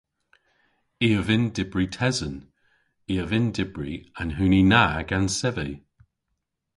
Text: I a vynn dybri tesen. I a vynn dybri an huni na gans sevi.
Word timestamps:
I 1.05 1.07
a 1.19 1.21
vynn 1.27 1.45
dybri 1.55 1.85
tesen. 1.95 2.35
I 3.11 3.13
a 3.23 3.25
vynn 3.31 3.49
dybri 3.57 3.93
an 4.19 4.29
huni 4.37 4.61
na 4.71 4.83
gans 5.09 5.33
sevi. 5.39 5.71